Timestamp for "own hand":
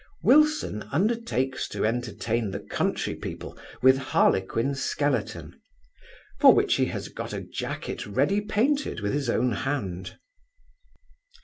9.29-10.17